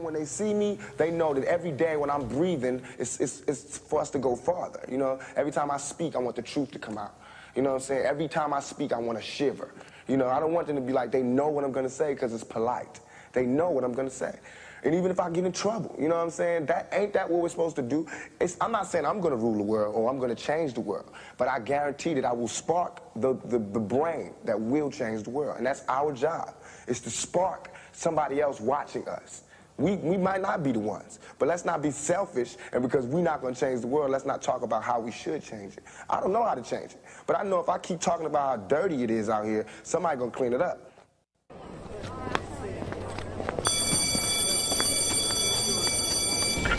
[0.00, 3.78] When they see me, they know that every day when I'm breathing, it's, it's, it's
[3.78, 4.84] for us to go farther.
[4.88, 7.14] You know, every time I speak, I want the truth to come out.
[7.54, 8.04] You know what I'm saying?
[8.04, 9.72] Every time I speak, I want to shiver.
[10.08, 11.92] You know, I don't want them to be like, they know what I'm going to
[11.92, 13.00] say because it's polite.
[13.32, 14.38] They know what I'm going to say.
[14.84, 16.66] And even if I get in trouble, you know what I'm saying?
[16.66, 18.06] That ain't that what we're supposed to do?
[18.38, 20.74] It's, I'm not saying I'm going to rule the world or I'm going to change
[20.74, 24.90] the world, but I guarantee that I will spark the, the, the brain that will
[24.90, 25.56] change the world.
[25.56, 26.54] And that's our job,
[26.86, 29.43] is to spark somebody else watching us.
[29.76, 32.56] We, we might not be the ones, but let's not be selfish.
[32.72, 35.10] And because we're not going to change the world, let's not talk about how we
[35.10, 35.82] should change it.
[36.08, 38.48] I don't know how to change it, but I know if I keep talking about
[38.48, 40.92] how dirty it is out here, somebody going to clean it up.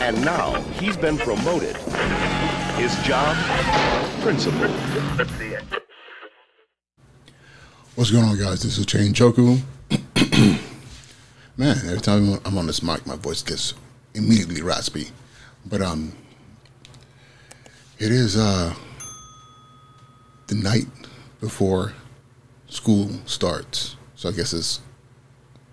[0.00, 1.76] And now he's been promoted.
[2.76, 3.36] His job,
[4.22, 4.68] principal.
[7.94, 8.62] What's going on, guys?
[8.62, 9.60] This is Chain Choku.
[11.58, 13.72] Man, every time I'm on this mic, my voice gets
[14.12, 15.08] immediately raspy.
[15.64, 16.12] But um,
[17.98, 18.74] it is uh
[20.48, 20.84] the night
[21.40, 21.94] before
[22.68, 24.80] school starts, so I guess it's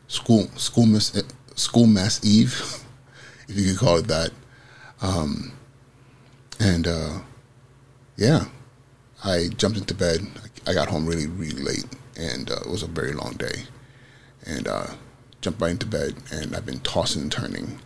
[0.08, 1.22] school school miss
[1.56, 2.82] school mass eve,
[3.50, 4.32] if you could call it that.
[5.02, 5.52] Um,
[6.62, 7.20] and uh,
[8.16, 8.46] yeah,
[9.22, 10.22] I jumped into bed.
[10.66, 13.64] I got home really really late, and uh, it was a very long day,
[14.46, 14.66] and.
[14.66, 14.88] Uh,
[15.44, 17.82] jumped right into bed, and I've been tossing and turning.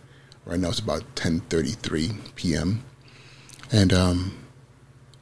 [0.46, 2.84] Right now it's about 10:33 p.m.
[3.70, 4.38] And um,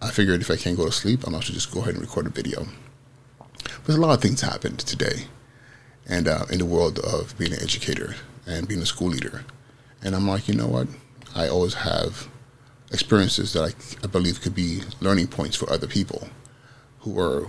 [0.02, 2.26] I figured if I can't go to sleep, I'm might just go ahead and record
[2.26, 2.66] a video.
[3.84, 5.24] But a lot of things happened today,
[6.06, 8.14] and uh, in the world of being an educator
[8.46, 9.44] and being a school leader.
[10.02, 10.88] And I'm like, you know what?
[11.34, 12.28] I always have
[12.92, 16.28] experiences that I, I believe could be learning points for other people
[17.00, 17.48] who are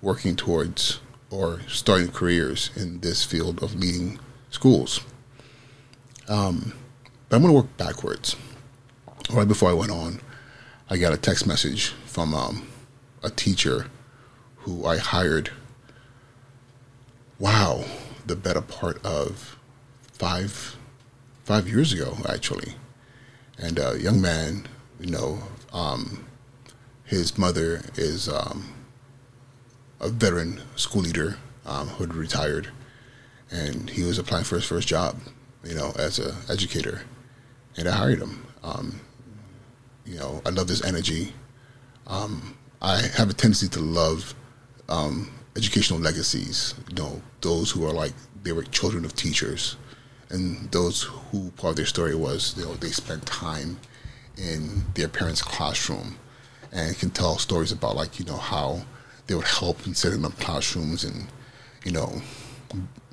[0.00, 1.00] working towards
[1.32, 5.00] or starting careers in this field of leading schools.
[6.28, 6.74] Um,
[7.28, 8.36] but I'm going to work backwards.
[9.32, 10.20] Right before I went on,
[10.90, 12.68] I got a text message from um,
[13.22, 13.86] a teacher
[14.58, 15.50] who I hired.
[17.38, 17.84] Wow,
[18.26, 19.56] the better part of
[20.12, 20.76] five
[21.44, 22.74] five years ago, actually,
[23.58, 24.68] and a young man,
[25.00, 25.38] you know,
[25.72, 26.24] um,
[27.04, 28.81] his mother is um,
[30.02, 32.68] a veteran school leader um, who had retired,
[33.50, 35.18] and he was applying for his first job,
[35.64, 37.02] you know, as an educator,
[37.76, 38.46] and I hired him.
[38.62, 39.00] Um,
[40.04, 41.32] you know, I love his energy.
[42.06, 44.34] Um, I have a tendency to love
[44.88, 46.74] um, educational legacies.
[46.88, 49.76] You know, those who are like they were children of teachers,
[50.30, 53.78] and those who part of their story was you know they spent time
[54.36, 56.16] in their parents' classroom,
[56.72, 58.82] and can tell stories about like you know how
[59.26, 61.28] they would help in setting up classrooms and,
[61.84, 62.22] you know,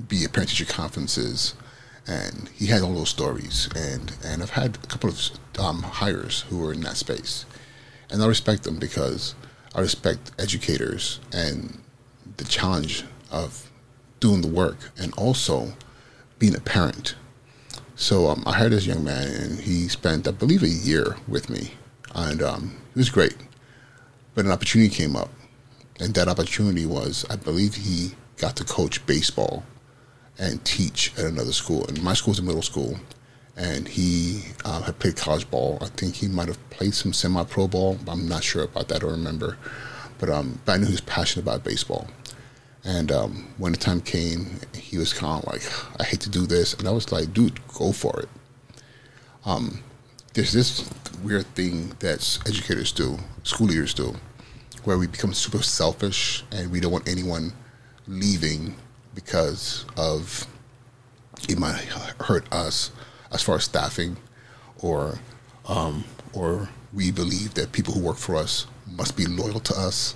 [0.07, 1.53] be at parent teacher conferences.
[2.07, 3.69] And he had all those stories.
[3.75, 5.19] And, and I've had a couple of
[5.59, 7.45] um, hires who were in that space.
[8.09, 9.35] And I respect them because
[9.75, 11.79] I respect educators and
[12.37, 13.69] the challenge of
[14.19, 15.73] doing the work and also
[16.39, 17.15] being a parent.
[17.95, 21.49] So um, I hired this young man, and he spent, I believe, a year with
[21.49, 21.73] me,
[22.15, 23.35] and um, it was great.
[24.33, 25.29] But an opportunity came up
[25.99, 29.63] and that opportunity was, I believe he got to coach baseball
[30.37, 31.85] and teach at another school.
[31.87, 32.97] And my school school's a middle school,
[33.57, 35.77] and he uh, had played college ball.
[35.81, 37.97] I think he might have played some semi-pro ball.
[38.07, 39.57] I'm not sure about that or remember,
[40.17, 42.07] but um, but I knew he was passionate about baseball.
[42.85, 45.63] And um, when the time came, he was kind of like,
[45.99, 48.29] "I hate to do this," and I was like, "Dude, go for it."
[49.45, 49.83] Um,
[50.33, 50.89] there's this
[51.21, 54.15] weird thing that educators do, school leaders do,
[54.85, 57.53] where we become super selfish and we don't want anyone
[58.07, 58.75] leaving
[59.15, 60.47] because of
[61.47, 61.77] it might
[62.21, 62.91] hurt us
[63.31, 64.17] as far as staffing
[64.81, 65.19] or
[65.67, 66.03] um,
[66.33, 70.15] or we believe that people who work for us must be loyal to us.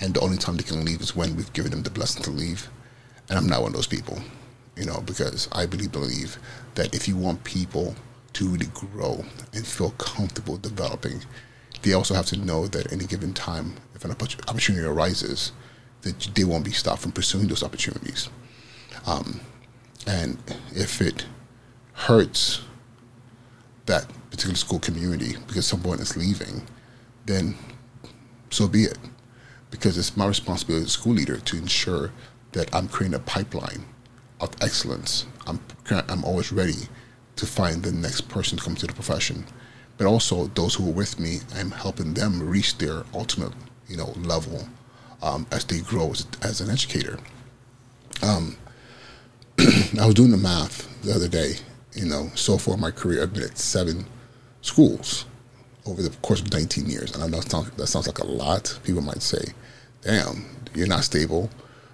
[0.00, 2.30] And the only time they can leave is when we've given them the blessing to
[2.30, 2.68] leave.
[3.28, 4.18] And i'm not one of those people
[4.76, 6.38] you know because i really believe
[6.74, 7.94] that if you want people
[8.32, 11.20] to really grow and feel comfortable developing
[11.82, 15.52] they also have to know that at any given time, if an opportunity arises,
[16.02, 18.28] that they won't be stopped from pursuing those opportunities.
[19.06, 19.40] Um,
[20.06, 20.38] and
[20.74, 21.26] if it
[21.92, 22.62] hurts
[23.86, 26.66] that particular school community because someone is leaving,
[27.26, 27.56] then
[28.50, 28.98] so be it.
[29.70, 32.12] Because it's my responsibility as a school leader to ensure
[32.52, 33.86] that I'm creating a pipeline
[34.40, 35.26] of excellence.
[35.46, 36.88] I'm, I'm always ready
[37.36, 39.46] to find the next person to come to the profession
[39.98, 43.52] but also those who are with me, I'm helping them reach their ultimate,
[43.88, 44.68] you know, level
[45.22, 47.18] um, as they grow as, as an educator.
[48.22, 48.56] Um,
[49.58, 51.54] I was doing the math the other day,
[51.94, 54.06] you know, so far in my career, I've been at seven
[54.62, 55.26] schools
[55.86, 57.14] over the course of 19 years.
[57.14, 58.78] And I know that sounds, that sounds like a lot.
[58.84, 59.52] People might say,
[60.02, 61.50] damn, you're not stable.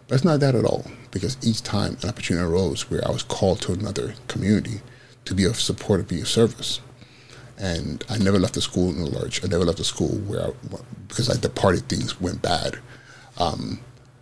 [0.07, 3.23] But it's not that at all, because each time an opportunity arose where I was
[3.23, 4.81] called to another community
[5.27, 6.81] to be of support, to be of service.
[7.59, 9.45] And I never left the school in a lurch.
[9.45, 10.53] I never left the school where I,
[11.09, 12.79] because I departed, things went bad.
[13.37, 13.81] Um,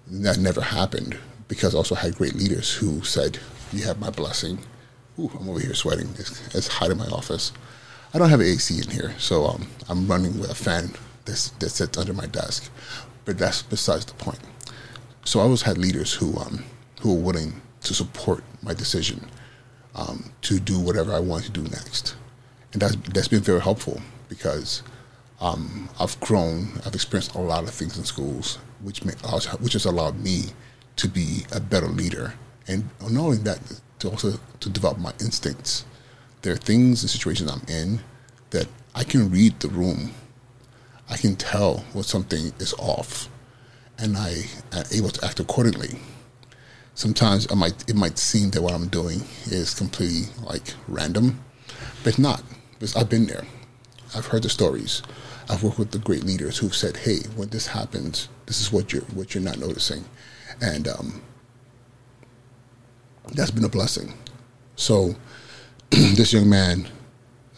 [0.09, 1.19] that never happened
[1.49, 3.39] because I also had great leaders who said,
[3.73, 4.61] You have my blessing.
[5.19, 6.09] Ooh, I'm over here sweating.
[6.19, 7.53] It's, it's hot in my office.
[8.15, 10.93] I don't have AC in here, so um, I'm running with a fan
[11.25, 12.71] that's, that sits under my desk.
[13.25, 14.39] But that's besides the point.
[15.25, 16.65] So I always had leaders who um,
[17.01, 19.29] who were willing to support my decision
[19.95, 22.15] um, to do whatever I wanted to do next,
[22.77, 24.83] and that's that's been very helpful because
[25.41, 29.15] um, I've grown, I've experienced a lot of things in schools, which may,
[29.61, 30.51] which has allowed me
[30.97, 32.35] to be a better leader,
[32.69, 33.61] and only that,
[34.01, 35.87] to also to develop my instincts.
[36.43, 38.01] There are things and situations I'm in
[38.51, 40.13] that I can read the room.
[41.09, 43.31] I can tell when something is off,
[43.99, 45.99] and I am able to act accordingly.
[46.95, 51.43] Sometimes I might it might seem that what I'm doing is completely like random,
[52.03, 52.43] but it's not.
[52.79, 53.45] Because I've been there.
[54.15, 55.03] I've heard the stories.
[55.49, 58.93] I've worked with the great leaders who've said, "Hey, when this happens, this is what
[58.93, 60.05] you're what you're not noticing,"
[60.61, 61.23] and um,
[63.33, 64.13] that's been a blessing.
[64.77, 65.15] So,
[65.91, 66.89] this young man,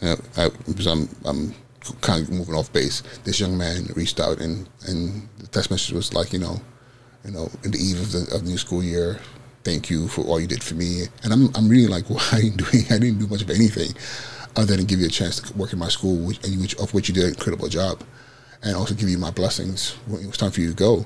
[0.01, 0.49] uh, I,
[0.87, 1.55] I'm I'm
[2.01, 3.01] kind of moving off base.
[3.23, 6.61] This young man reached out and and the text message was like, you know,
[7.25, 9.19] you know, in the eve of the, of the new school year,
[9.63, 11.03] thank you for all you did for me.
[11.23, 13.93] And I'm I'm really like, well, I didn't do I didn't do much of anything
[14.55, 17.07] other than give you a chance to work in my school, which, which, of which
[17.07, 18.03] you did an incredible job,
[18.63, 21.05] and also give you my blessings when it was time for you to go.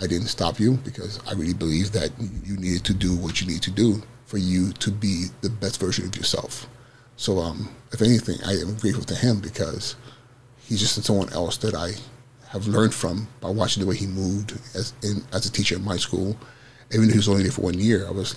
[0.00, 2.10] I didn't stop you because I really believe that
[2.44, 5.80] you needed to do what you need to do for you to be the best
[5.80, 6.68] version of yourself.
[7.16, 9.94] So, um, if anything, I am grateful to him because
[10.58, 11.92] he's just someone else that I
[12.48, 15.84] have learned from by watching the way he moved as in, as a teacher in
[15.84, 16.36] my school.
[16.92, 18.34] Even though he was only there for one year, I was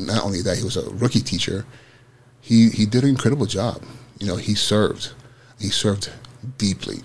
[0.00, 1.64] not only that, he was a rookie teacher
[2.42, 3.82] he he did an incredible job.
[4.18, 5.12] You know, he served.
[5.58, 6.10] He served
[6.58, 6.98] deeply.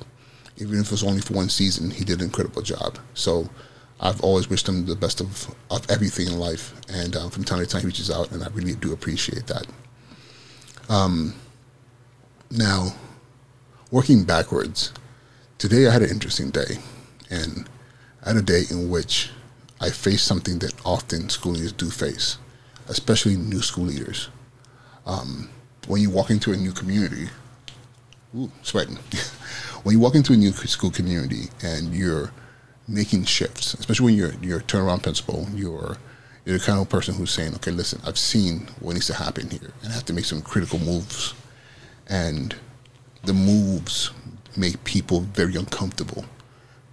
[0.57, 2.97] Even if it was only for one season, he did an incredible job.
[3.13, 3.49] So
[3.99, 6.73] I've always wished him the best of, of everything in life.
[6.89, 9.67] And um, from time to time, he reaches out, and I really do appreciate that.
[10.89, 11.35] Um,
[12.49, 12.95] now,
[13.91, 14.91] working backwards,
[15.59, 16.79] today I had an interesting day.
[17.29, 17.69] And
[18.23, 19.29] I had a day in which
[19.79, 22.39] I faced something that often school leaders do face,
[22.87, 24.29] especially new school leaders
[25.07, 25.49] um,
[25.87, 27.29] when you walk into a new community,
[28.35, 28.95] ooh, sweating.
[29.83, 32.31] when you walk into a new school community and you're
[32.87, 35.97] making shifts, especially when you're you're a turnaround principal, you're
[36.45, 39.49] you're the kind of person who's saying, okay, listen, I've seen what needs to happen
[39.49, 41.33] here, and I have to make some critical moves,
[42.07, 42.53] and
[43.23, 44.11] the moves
[44.55, 46.25] make people very uncomfortable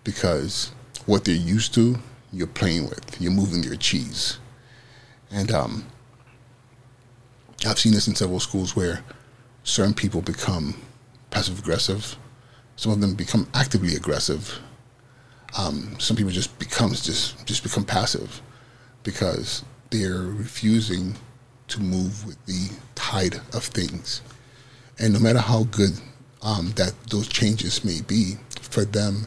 [0.05, 0.73] because
[1.07, 1.97] what they're used to,
[2.33, 4.39] you're playing with, you're moving their cheese,
[5.31, 5.85] and um,
[7.67, 9.03] I've seen this in several schools where
[9.63, 10.75] certain people become
[11.31, 12.17] passive aggressive.
[12.77, 14.59] Some of them become actively aggressive.
[15.57, 18.43] Um, some people just becomes just just become passive
[19.03, 21.15] because they're refusing
[21.69, 24.21] to move with the tide of things.
[24.99, 25.93] And no matter how good
[26.43, 29.27] um, that those changes may be, for them,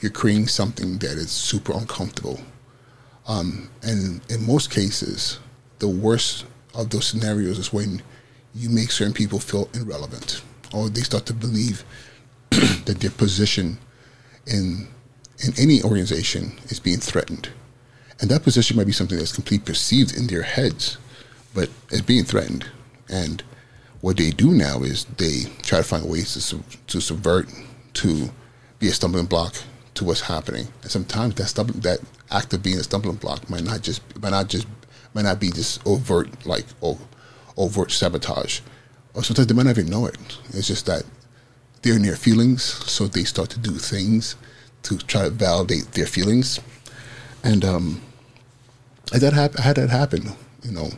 [0.00, 2.40] you're creating something that is super uncomfortable.
[3.26, 5.38] Um, and in most cases,
[5.78, 6.44] the worst
[6.78, 8.02] of those scenarios is when
[8.54, 10.42] you make certain people feel irrelevant
[10.72, 11.84] or they start to believe
[12.50, 13.78] that their position
[14.46, 14.88] in
[15.44, 17.48] in any organization is being threatened.
[18.20, 20.98] And that position might be something that's completely perceived in their heads,
[21.54, 22.68] but it's being threatened.
[23.08, 23.44] And
[24.00, 27.48] what they do now is they try to find ways to, to subvert,
[27.94, 28.30] to
[28.80, 29.54] be a stumbling block
[29.94, 30.66] to what's happening.
[30.82, 34.48] And sometimes that that act of being a stumbling block might not just might not
[34.48, 34.66] just
[35.14, 36.64] might not be just overt, like
[37.56, 38.60] overt sabotage,
[39.14, 40.16] or sometimes they might not even know it.
[40.50, 41.04] It's just that
[41.82, 44.36] they're in their feelings, so they start to do things
[44.82, 46.60] to try to validate their feelings,
[47.42, 48.02] and um,
[49.12, 50.90] I that hap- I had that happen, you know,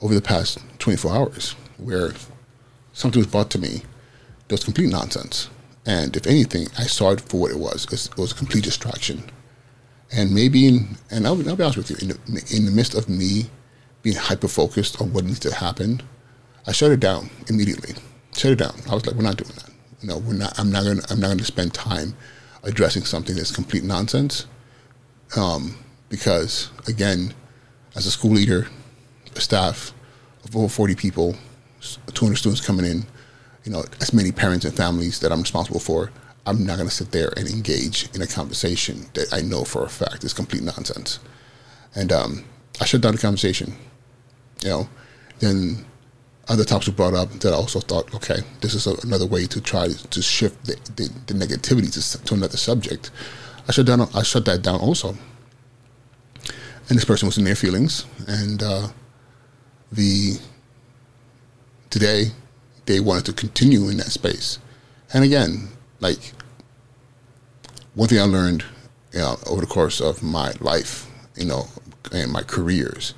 [0.00, 2.12] over the past 24 hours, where
[2.92, 3.82] something was brought to me
[4.48, 5.48] that was complete nonsense.
[5.84, 7.84] And if anything, I saw it for what it was.
[7.92, 9.30] It was a complete distraction.
[10.12, 12.94] And maybe, in, and I'll, I'll, be honest with you, in the, in the midst
[12.94, 13.50] of me
[14.02, 16.00] being hyper focused on what needs to happen,
[16.66, 17.94] I shut it down immediately.
[18.34, 18.74] Shut it down.
[18.88, 19.70] I was like, we're not doing that.
[20.02, 20.58] No, we're not.
[20.58, 21.00] I'm not going.
[21.10, 22.14] I'm not going to spend time
[22.62, 24.46] addressing something that's complete nonsense.
[25.36, 25.76] Um,
[26.08, 27.34] because again,
[27.96, 28.68] as a school leader,
[29.34, 29.92] a staff
[30.44, 31.34] of over 40 people,
[32.12, 33.04] 200 students coming in,
[33.64, 36.12] you know, as many parents and families that I'm responsible for,
[36.46, 39.84] I'm not going to sit there and engage in a conversation that I know for
[39.84, 41.18] a fact is complete nonsense.
[41.94, 42.44] And um,
[42.80, 43.74] I shut down the conversation.
[44.62, 44.88] You know,
[45.40, 45.84] then
[46.48, 49.46] other topics were brought up that I also thought, okay, this is a, another way
[49.46, 53.10] to try to shift the, the, the negativity to, to another subject.
[53.68, 54.08] I shut down.
[54.14, 55.16] I shut that down also.
[56.88, 58.88] And this person was in their feelings, and uh,
[59.90, 60.38] the
[61.90, 62.26] today
[62.84, 64.60] they wanted to continue in that space.
[65.12, 65.68] And again,
[66.00, 66.32] like
[67.94, 68.64] one thing I learned
[69.12, 71.66] you know, over the course of my life, you know,
[72.12, 73.14] and my careers,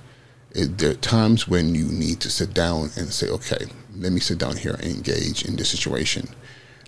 [0.52, 3.66] is there are times when you need to sit down and say, okay,
[3.96, 6.28] let me sit down here and engage in this situation,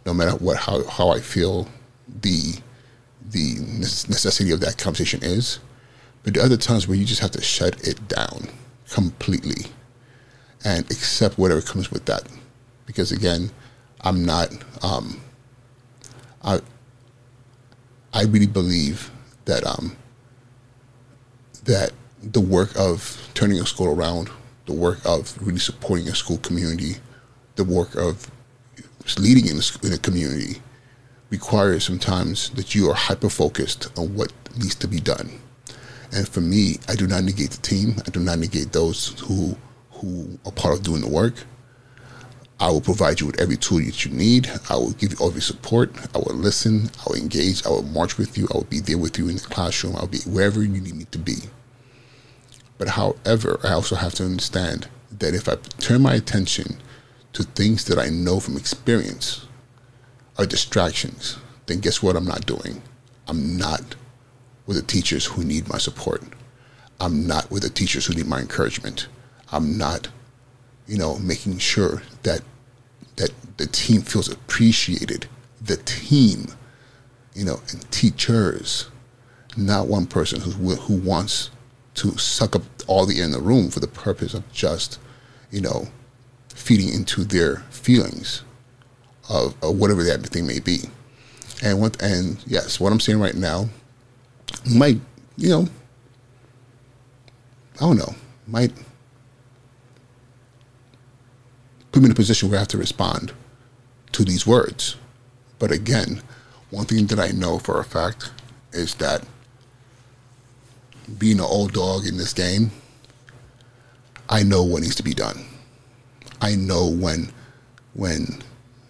[0.06, 1.68] no matter what how, how I feel
[2.22, 2.54] the
[3.30, 5.58] the necessity of that conversation is.
[6.22, 8.48] But the other times where you just have to shut it down
[8.90, 9.66] completely
[10.64, 12.28] and accept whatever comes with that.
[12.86, 13.50] Because again,
[14.02, 14.52] I'm not.
[14.82, 15.20] Um,
[16.42, 16.60] I
[18.12, 19.10] I really believe
[19.44, 19.96] that um,
[21.64, 21.92] that
[22.22, 24.30] the work of turning a school around,
[24.66, 26.96] the work of really supporting a school community,
[27.56, 28.30] the work of
[29.18, 30.60] leading in a, in a community
[31.30, 35.40] requires sometimes that you are hyper focused on what needs to be done.
[36.12, 37.94] And for me, I do not negate the team.
[38.04, 39.56] I do not negate those who
[39.92, 41.34] who are part of doing the work.
[42.60, 44.50] I will provide you with every tool that you need.
[44.68, 45.92] I will give you all the support.
[46.14, 46.90] I will listen.
[46.98, 47.64] I will engage.
[47.64, 48.48] I will march with you.
[48.52, 49.96] I will be there with you in the classroom.
[49.96, 51.36] I'll be wherever you need me to be.
[52.76, 56.76] But however, I also have to understand that if I turn my attention
[57.32, 59.46] to things that I know from experience
[60.36, 62.82] are distractions, then guess what I'm not doing?
[63.26, 63.94] I'm not
[64.66, 66.22] with the teachers who need my support.
[67.00, 69.08] I'm not with the teachers who need my encouragement.
[69.50, 70.08] I'm not,
[70.86, 72.42] you know, making sure that
[73.16, 75.26] that the team feels appreciated.
[75.60, 76.46] The team,
[77.34, 78.88] you know, and teachers,
[79.56, 81.50] not one person who who wants
[81.94, 84.98] to suck up all the air in the room for the purpose of just,
[85.50, 85.88] you know,
[86.48, 88.42] feeding into their feelings
[89.28, 90.80] of, of whatever that thing may be.
[91.62, 93.68] And what and yes, what I'm saying right now
[94.74, 95.00] might,
[95.36, 95.68] you know,
[97.76, 98.14] I don't know,
[98.46, 98.72] might
[101.92, 103.32] put me in a position where I have to respond
[104.12, 104.96] to these words.
[105.58, 106.22] But again,
[106.70, 108.30] one thing that I know for a fact
[108.72, 109.24] is that
[111.18, 112.70] being an old dog in this game,
[114.28, 115.44] I know what needs to be done.
[116.40, 117.32] I know when
[117.92, 118.42] when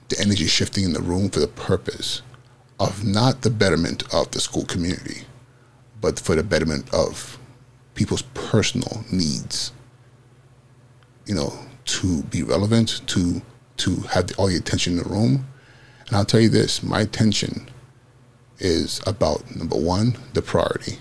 [0.09, 2.21] the energy is shifting in the room for the purpose
[2.79, 5.23] of not the betterment of the school community,
[6.01, 7.39] but for the betterment of
[7.95, 9.73] people's personal needs.
[11.27, 11.59] You know,
[11.91, 13.43] to be relevant, to
[13.79, 15.47] to have the, all the attention in the room.
[16.07, 17.69] And I'll tell you this: my attention
[18.59, 20.99] is about number one, the priority,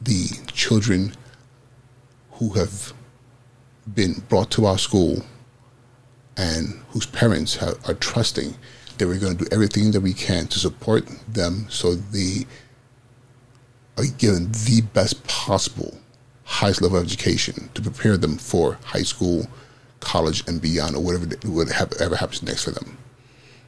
[0.00, 1.14] the children
[2.32, 2.92] who have
[3.94, 5.24] been brought to our school
[6.36, 8.54] and whose parents have, are trusting
[8.98, 12.46] that we're going to do everything that we can to support them so they
[13.96, 15.98] are given the best possible
[16.44, 19.46] highest level of education to prepare them for high school
[20.00, 22.98] college and beyond, or whatever whatever happens next for them.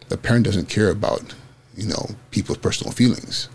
[0.08, 1.34] The parent doesn't care about
[1.76, 3.48] you know people's personal feelings.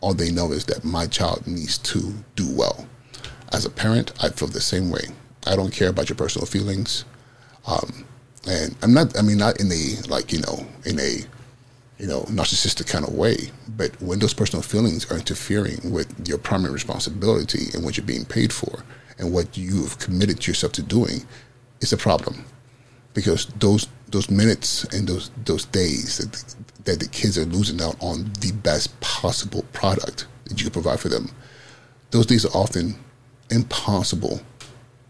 [0.00, 2.86] All they know is that my child needs to do well.
[3.52, 5.08] As a parent, I feel the same way.
[5.46, 7.04] I don't care about your personal feelings,
[7.66, 8.06] um,
[8.48, 9.18] and I'm not.
[9.18, 11.24] I mean, not in a like you know in a
[11.98, 13.50] you know narcissistic kind of way.
[13.68, 18.24] But when those personal feelings are interfering with your primary responsibility and what you're being
[18.24, 18.84] paid for
[19.18, 21.26] and what you've committed yourself to doing,
[21.80, 22.44] it's a problem
[23.14, 27.96] because those those minutes and those those days that, that the kids are losing out
[28.00, 31.30] on the best possible product that you can provide for them,
[32.10, 32.96] those days are often
[33.50, 34.40] impossible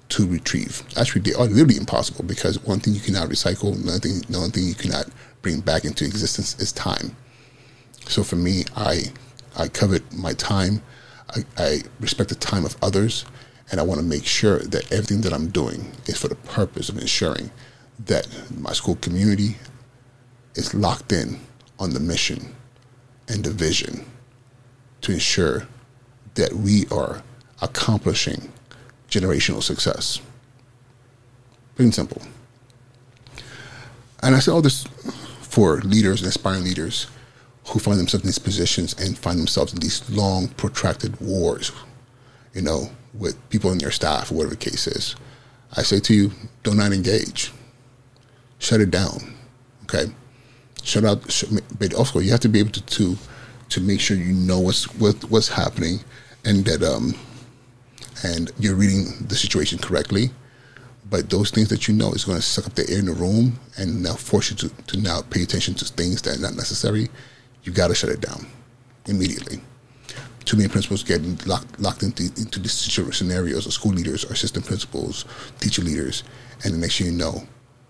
[0.08, 0.82] to retrieve.
[0.96, 4.64] Actually, they are literally impossible because one thing you cannot recycle, another thing, another thing
[4.64, 5.06] you cannot
[5.40, 7.16] bring back into existence is time.
[8.08, 9.04] So for me, I
[9.56, 10.82] I covet my time.
[11.30, 13.24] I, I respect the time of others
[13.70, 16.88] and I want to make sure that everything that I'm doing is for the purpose
[16.88, 17.50] of ensuring
[18.06, 19.56] that my school community
[20.54, 21.40] is locked in
[21.78, 22.54] on the mission
[23.28, 24.04] and the vision
[25.02, 25.68] to ensure
[26.34, 27.22] that we are
[27.62, 28.52] accomplishing
[29.08, 30.20] generational success.
[31.76, 32.22] Plain and simple.
[34.22, 34.84] And I say all this
[35.40, 37.06] for leaders and aspiring leaders
[37.68, 41.72] who find themselves in these positions and find themselves in these long, protracted wars,
[42.54, 45.16] you know, with people in your staff, whatever the case is,
[45.76, 47.52] I say to you, do not engage.
[48.58, 49.34] shut it down.
[49.84, 50.06] Okay,
[50.82, 51.22] shut out.
[51.78, 53.16] But also, you have to be able to to,
[53.70, 56.00] to make sure you know what's what, what's happening,
[56.44, 57.14] and that um,
[58.24, 60.30] and you're reading the situation correctly.
[61.08, 63.12] But those things that you know is going to suck up the air in the
[63.12, 66.54] room and now force you to, to now pay attention to things that are not
[66.54, 67.08] necessary.
[67.64, 68.46] You got to shut it down
[69.06, 69.60] immediately.
[70.50, 74.66] Too many principals get locked, locked into, into these scenarios of school leaders or assistant
[74.66, 75.24] principals,
[75.60, 76.24] teacher leaders,
[76.64, 77.46] and the next thing you know,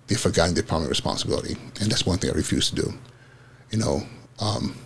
[0.07, 1.57] they've forgotten their primary responsibility.
[1.81, 2.93] And that's one thing I refuse to do.
[3.71, 4.03] You know,
[4.41, 4.77] um,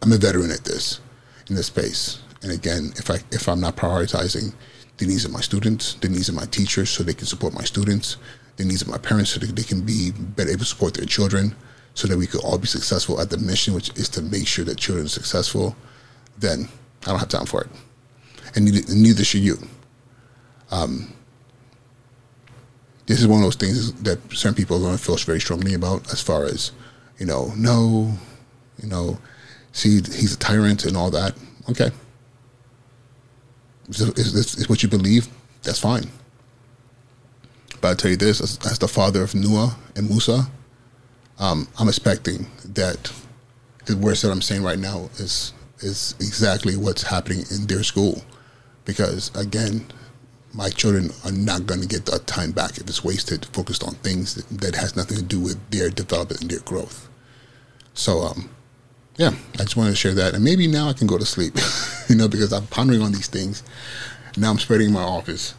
[0.00, 1.00] I'm a veteran at this,
[1.48, 2.22] in this space.
[2.40, 4.54] And again, if I if I'm not prioritizing
[4.98, 7.64] the needs of my students, the needs of my teachers, so they can support my
[7.64, 8.16] students,
[8.58, 11.56] the needs of my parents, so they can be better able to support their children,
[11.94, 14.64] so that we could all be successful at the mission, which is to make sure
[14.64, 15.74] that children are successful,
[16.38, 16.68] then
[17.02, 17.70] I don't have time for it,
[18.54, 19.58] and neither, neither should you.
[20.70, 21.12] Um,
[23.06, 25.74] this is one of those things that certain people are going to feel very strongly
[25.74, 26.72] about, as far as
[27.18, 28.12] you know, no,
[28.82, 29.18] you know,
[29.72, 31.34] see, he's a tyrant and all that.
[31.70, 31.90] Okay,
[33.88, 35.28] is this is what you believe?
[35.62, 36.10] That's fine.
[37.80, 40.46] But I tell you this, as, as, the father of Noah and Musa,
[41.38, 43.12] um, I'm expecting that
[43.86, 48.22] the words that I'm saying right now is is exactly what's happening in their school,
[48.84, 49.86] because again,
[50.54, 53.94] my children are not going to get that time back if it's wasted focused on
[53.96, 57.08] things that, that has nothing to do with their development and their growth.
[57.94, 58.50] So, um,
[59.16, 61.54] yeah, I just wanted to share that, and maybe now I can go to sleep,
[62.08, 63.62] you know, because I'm pondering on these things.
[64.36, 65.54] Now I'm spreading my office.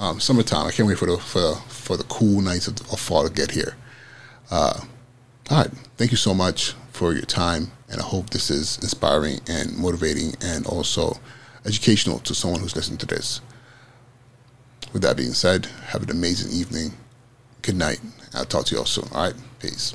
[0.00, 0.66] Um, summertime.
[0.66, 3.50] I can't wait for the for, for the cool nights of, of fall to get
[3.50, 3.76] here.
[4.50, 4.80] Uh,
[5.50, 9.40] all right, thank you so much for your time, and I hope this is inspiring
[9.48, 11.18] and motivating, and also
[11.64, 13.40] educational to someone who's listening to this.
[14.92, 16.92] With that being said, have an amazing evening.
[17.62, 18.00] Good night.
[18.34, 19.08] I'll talk to you all soon.
[19.12, 19.94] All right, peace.